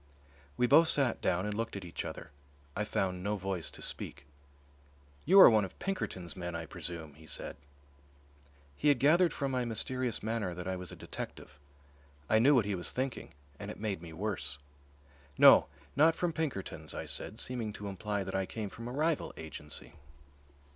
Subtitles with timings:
[0.57, 2.31] We both sat down and looked at each other.
[2.75, 4.25] I found no voice to speak.
[5.25, 7.55] "You are one of Pinkerton's men, I presume," he said.
[8.75, 11.59] He had gathered from my mysterious manner that I was a detective.
[12.27, 14.57] I knew what he was thinking, and it made me worse.
[15.37, 19.31] "No, not from Pinkerton's," I said, seeming to imply that I came from a rival
[19.37, 19.93] agency.